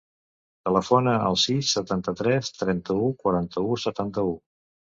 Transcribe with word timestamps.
Telefona 0.69 1.13
al 1.25 1.37
sis, 1.41 1.75
setanta-tres, 1.75 2.51
trenta-u, 2.63 3.07
quaranta-u, 3.23 3.81
setanta-u. 3.87 4.37